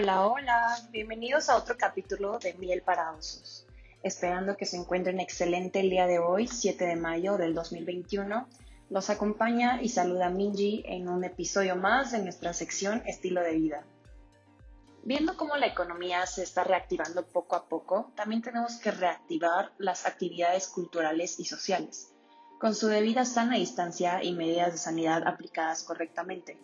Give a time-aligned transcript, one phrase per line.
[0.00, 3.66] Hola, hola, bienvenidos a otro capítulo de Miel para Osos.
[4.04, 8.46] Esperando que se encuentren excelente el día de hoy, 7 de mayo del 2021.
[8.90, 13.84] Los acompaña y saluda Minji en un episodio más de nuestra sección Estilo de Vida.
[15.02, 20.06] Viendo cómo la economía se está reactivando poco a poco, también tenemos que reactivar las
[20.06, 22.14] actividades culturales y sociales,
[22.60, 26.56] con su debida sana distancia y medidas de sanidad aplicadas correctamente.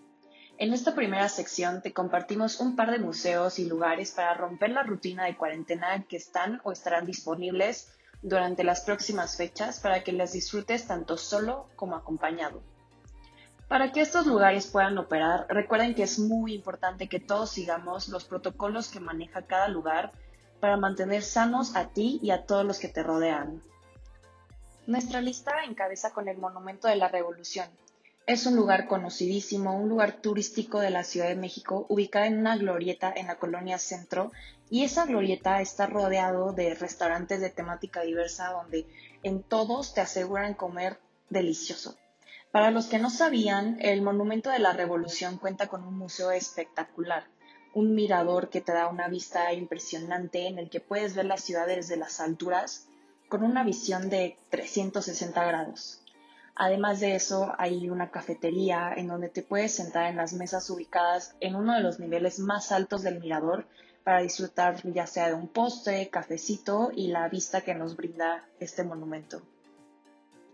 [0.57, 4.85] En esta primera sección te compartimos un par de museos y lugares para romper la
[4.85, 10.33] rutina de cuarentena que están o estarán disponibles durante las próximas fechas para que las
[10.33, 12.63] disfrutes tanto solo como acompañado.
[13.67, 18.25] Para que estos lugares puedan operar, recuerden que es muy importante que todos sigamos los
[18.25, 20.13] protocolos que maneja cada lugar
[20.61, 23.61] para mantener sanos a ti y a todos los que te rodean.
[24.87, 27.69] Nuestra lista encabeza con el Monumento de la Revolución,
[28.27, 32.57] es un lugar conocidísimo, un lugar turístico de la Ciudad de México, ubicada en una
[32.57, 34.33] glorieta en la colonia Centro.
[34.71, 38.87] Y esa glorieta está rodeado de restaurantes de temática diversa donde
[39.23, 41.97] en todos te aseguran comer delicioso.
[42.51, 47.27] Para los que no sabían, el Monumento de la Revolución cuenta con un museo espectacular,
[47.75, 51.67] un mirador que te da una vista impresionante en el que puedes ver la ciudad
[51.67, 52.87] desde las alturas
[53.29, 56.04] con una visión de 360 grados.
[56.57, 61.35] Además de eso, hay una cafetería en donde te puedes sentar en las mesas ubicadas
[61.41, 63.67] en uno de los niveles más altos del mirador
[64.05, 68.85] para disfrutar ya sea de un postre, cafecito y la vista que nos brinda este
[68.85, 69.43] monumento.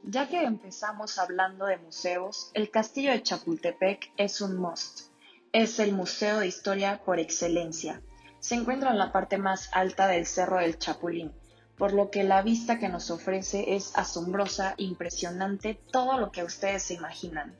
[0.03, 5.11] Ya que empezamos hablando de museos, el castillo de Chapultepec es un must.
[5.53, 8.01] Es el museo de historia por excelencia.
[8.39, 11.33] Se encuentra en la parte más alta del Cerro del Chapulín
[11.81, 16.83] por lo que la vista que nos ofrece es asombrosa, impresionante, todo lo que ustedes
[16.83, 17.57] se imaginan.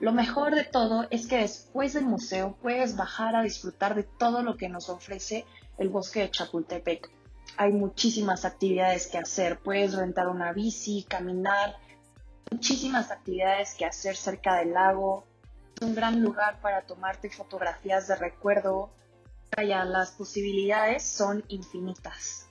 [0.00, 4.42] Lo mejor de todo es que después del museo puedes bajar a disfrutar de todo
[4.42, 5.46] lo que nos ofrece
[5.78, 7.10] el bosque de Chapultepec.
[7.56, 11.74] Hay muchísimas actividades que hacer, puedes rentar una bici, caminar,
[12.50, 15.24] muchísimas actividades que hacer cerca del lago.
[15.74, 18.90] Es un gran lugar para tomarte fotografías de recuerdo.
[19.56, 22.46] Vaya, las posibilidades son infinitas.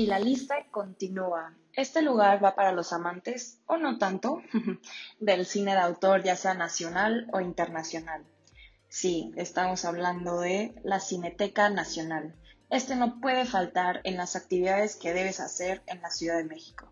[0.00, 1.54] Y la lista continúa.
[1.74, 4.40] Este lugar va para los amantes, o no tanto,
[5.20, 8.24] del cine de autor, ya sea nacional o internacional.
[8.88, 12.34] Sí, estamos hablando de la Cineteca Nacional.
[12.70, 16.90] Este no puede faltar en las actividades que debes hacer en la Ciudad de México.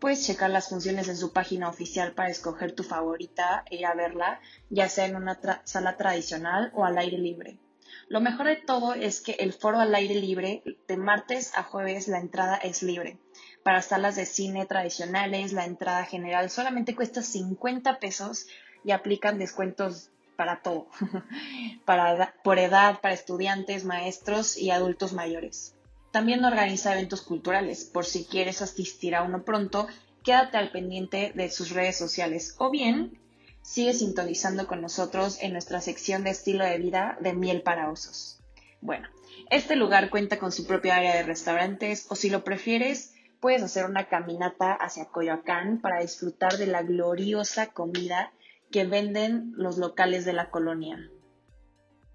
[0.00, 3.94] Puedes checar las funciones en su página oficial para escoger tu favorita e ir a
[3.94, 7.60] verla, ya sea en una sala tradicional o al aire libre.
[8.08, 12.08] Lo mejor de todo es que el foro al aire libre, de martes a jueves,
[12.08, 13.18] la entrada es libre.
[13.62, 18.46] Para salas de cine tradicionales, la entrada general solamente cuesta 50 pesos
[18.84, 20.88] y aplican descuentos para todo,
[21.84, 25.76] para, por edad, para estudiantes, maestros y adultos mayores.
[26.10, 29.86] También organiza eventos culturales, por si quieres asistir a uno pronto,
[30.22, 33.18] quédate al pendiente de sus redes sociales o bien
[33.62, 38.40] Sigue sintonizando con nosotros en nuestra sección de estilo de vida de miel para osos.
[38.80, 39.08] Bueno,
[39.50, 43.86] este lugar cuenta con su propia área de restaurantes o si lo prefieres, puedes hacer
[43.86, 48.32] una caminata hacia Coyoacán para disfrutar de la gloriosa comida
[48.70, 51.10] que venden los locales de la colonia.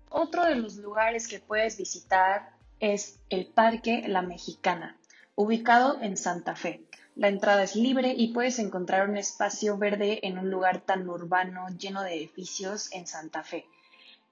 [0.09, 4.97] Otro de los lugares que puedes visitar es el Parque La Mexicana,
[5.35, 6.85] ubicado en Santa Fe.
[7.17, 11.65] La entrada es libre y puedes encontrar un espacio verde en un lugar tan urbano
[11.69, 13.65] lleno de edificios en Santa Fe.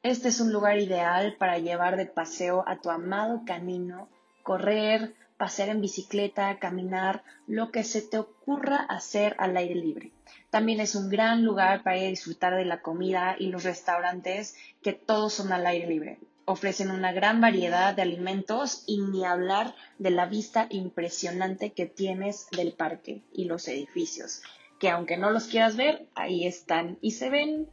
[0.04, 4.08] Este es un lugar ideal para llevar de paseo a tu amado canino,
[4.44, 10.12] correr, pasear en bicicleta, caminar, lo que se te ocurra hacer al aire libre.
[10.50, 14.56] También es un gran lugar para ir a disfrutar de la comida y los restaurantes
[14.82, 19.76] que todos son al aire libre ofrecen una gran variedad de alimentos y ni hablar
[19.98, 24.42] de la vista impresionante que tienes del parque y los edificios,
[24.80, 27.68] que aunque no los quieras ver, ahí están y se ven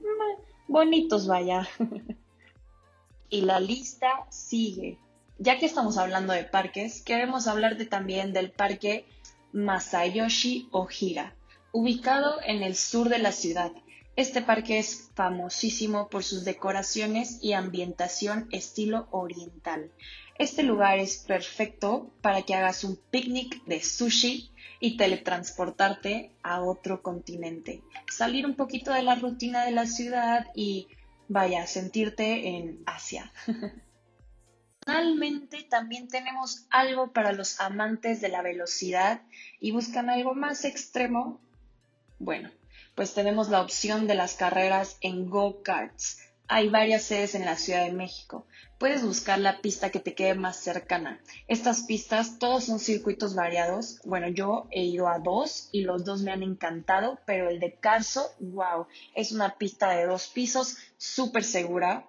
[0.69, 1.69] bonitos, vaya.
[3.29, 4.99] y la lista sigue.
[5.43, 9.05] Ya que estamos hablando de parques, queremos hablarte también del parque
[9.53, 11.35] Masayoshi Ojira,
[11.73, 13.73] ubicado en el sur de la ciudad
[14.15, 19.91] este parque es famosísimo por sus decoraciones y ambientación estilo oriental.
[20.39, 24.50] Este lugar es perfecto para que hagas un picnic de sushi
[24.81, 27.83] y teletransportarte a otro continente.
[28.11, 30.88] Salir un poquito de la rutina de la ciudad y
[31.29, 33.33] vaya, sentirte en Asia.
[34.84, 39.23] Finalmente, también tenemos algo para los amantes de la velocidad
[39.61, 41.40] y buscan algo más extremo.
[42.19, 42.50] Bueno,
[42.96, 46.19] pues tenemos la opción de las carreras en go-karts.
[46.49, 48.46] hay varias sedes en la Ciudad de México.
[48.79, 51.20] Puedes buscar la pista que te quede más cercana.
[51.46, 54.00] Estas pistas, todos son circuitos variados.
[54.05, 57.76] Bueno, yo he ido a dos y los dos me han encantado, pero el de
[57.76, 62.06] Carso, wow, es una pista de dos pisos, súper segura,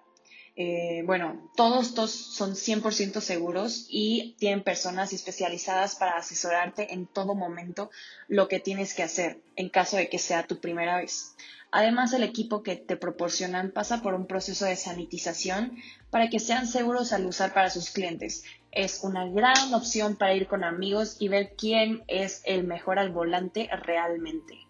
[0.56, 7.34] eh, bueno, todos estos son 100% seguros y tienen personas especializadas para asesorarte en todo
[7.34, 7.90] momento
[8.28, 11.34] lo que tienes que hacer en caso de que sea tu primera vez.
[11.72, 15.76] Además, el equipo que te proporcionan pasa por un proceso de sanitización
[16.10, 18.44] para que sean seguros al usar para sus clientes.
[18.70, 23.10] Es una gran opción para ir con amigos y ver quién es el mejor al
[23.10, 24.63] volante realmente.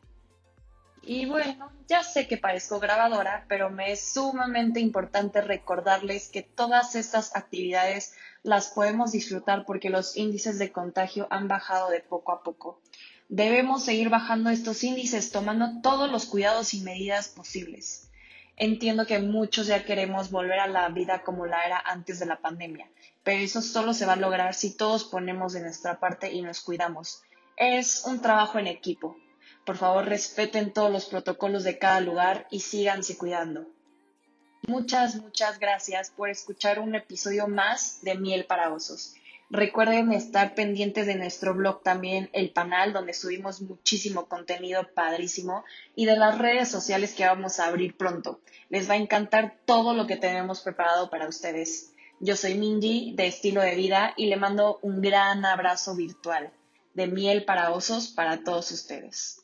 [1.07, 6.95] Y bueno, ya sé que parezco grabadora, pero me es sumamente importante recordarles que todas
[6.95, 12.43] estas actividades las podemos disfrutar porque los índices de contagio han bajado de poco a
[12.43, 12.81] poco.
[13.29, 18.11] Debemos seguir bajando estos índices tomando todos los cuidados y medidas posibles.
[18.57, 22.41] Entiendo que muchos ya queremos volver a la vida como la era antes de la
[22.41, 22.89] pandemia,
[23.25, 26.61] pero eso solo se va a lograr si todos ponemos de nuestra parte y nos
[26.61, 27.23] cuidamos.
[27.57, 29.17] Es un trabajo en equipo.
[29.65, 33.67] Por favor, respeten todos los protocolos de cada lugar y síganse cuidando.
[34.67, 39.15] Muchas, muchas gracias por escuchar un episodio más de Miel para Osos.
[39.51, 45.65] Recuerden estar pendientes de nuestro blog también, El Panal, donde subimos muchísimo contenido padrísimo
[45.95, 48.41] y de las redes sociales que vamos a abrir pronto.
[48.69, 51.93] Les va a encantar todo lo que tenemos preparado para ustedes.
[52.21, 56.53] Yo soy Minji de Estilo de Vida y le mando un gran abrazo virtual
[56.95, 59.44] de miel para osos para todos ustedes.